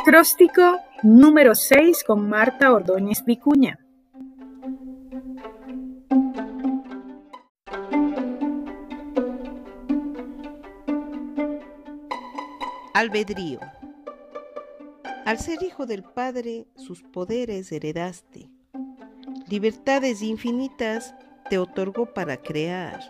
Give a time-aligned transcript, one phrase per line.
[0.00, 3.80] Acróstico número 6 con Marta Ordóñez Vicuña.
[12.94, 13.58] Albedrío.
[15.24, 18.48] Al ser hijo del Padre, sus poderes heredaste.
[19.48, 21.16] Libertades infinitas
[21.50, 23.00] te otorgó para crear.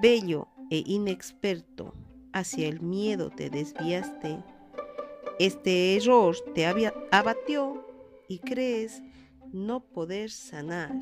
[0.00, 1.94] Bello e inexperto,
[2.32, 4.38] hacia el miedo te desviaste.
[5.40, 7.82] Este error te abatió
[8.28, 9.02] y crees
[9.52, 10.92] no poder sanar.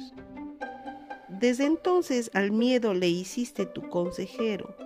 [1.28, 4.76] Desde entonces al miedo le hiciste tu consejero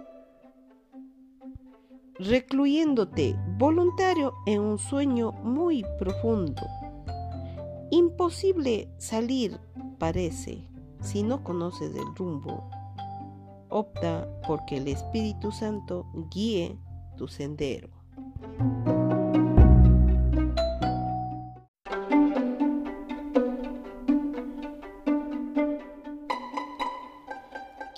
[2.19, 6.62] recluyéndote voluntario en un sueño muy profundo.
[7.91, 9.59] Imposible salir,
[9.98, 10.66] parece,
[11.01, 12.71] si no conoces el rumbo.
[13.69, 16.79] Opta porque el Espíritu Santo guíe
[17.16, 17.88] tu sendero.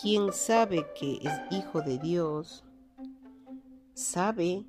[0.05, 2.63] Quien sabe que es hijo de Dios,
[3.95, 4.67] sabe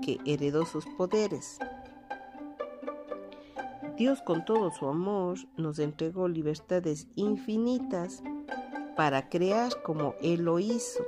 [0.00, 1.58] que heredó sus poderes.
[3.98, 8.22] Dios con todo su amor nos entregó libertades infinitas
[8.96, 11.04] para crear como Él lo hizo.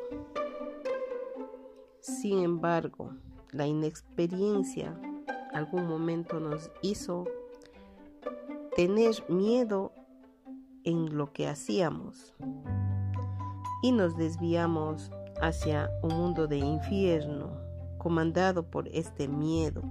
[2.00, 3.14] Sin embargo,
[3.52, 5.00] la inexperiencia
[5.54, 7.24] algún momento nos hizo
[8.76, 9.94] tener miedo
[10.84, 12.34] en lo que hacíamos
[13.82, 17.50] y nos desviamos hacia un mundo de infierno
[17.98, 19.82] comandado por este miedo.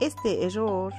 [0.00, 0.92] Este error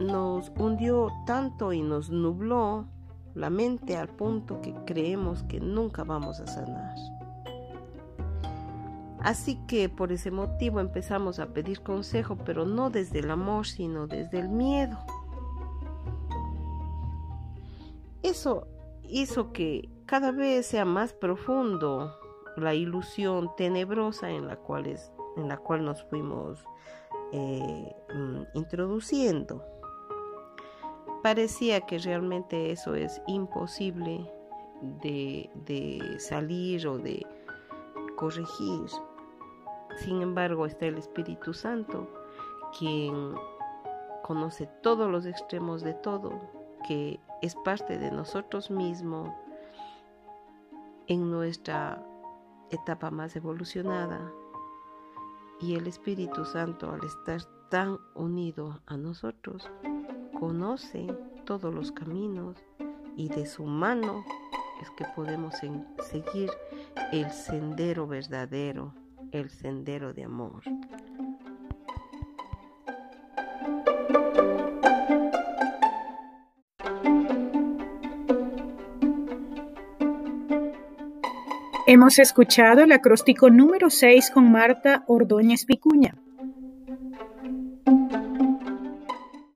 [0.00, 2.86] nos hundió tanto y nos nubló
[3.34, 6.94] la mente al punto que creemos que nunca vamos a sanar.
[9.20, 14.06] Así que por ese motivo empezamos a pedir consejo, pero no desde el amor, sino
[14.06, 14.98] desde el miedo.
[18.22, 18.66] Eso
[19.12, 22.18] hizo que cada vez sea más profundo
[22.56, 24.86] la ilusión tenebrosa en la cual,
[25.36, 26.64] en la cual nos fuimos
[27.32, 29.64] eh, mm, introduciendo.
[31.22, 34.28] Parecía que realmente eso es imposible
[35.02, 37.24] de, de salir o de
[38.16, 38.86] corregir.
[39.98, 42.08] Sin embargo, está el Espíritu Santo,
[42.78, 43.34] quien
[44.22, 49.30] conoce todos los extremos de todo, que es parte de nosotros mismos
[51.06, 52.04] en nuestra
[52.70, 54.32] etapa más evolucionada
[55.60, 59.70] y el Espíritu Santo al estar tan unido a nosotros
[60.38, 61.06] conoce
[61.44, 62.56] todos los caminos
[63.16, 64.24] y de su mano
[64.80, 66.50] es que podemos seguir
[67.12, 68.92] el sendero verdadero,
[69.30, 70.62] el sendero de amor.
[81.94, 86.21] Hemos escuchado el acróstico número 6 con Marta Ordóñez Vicuña.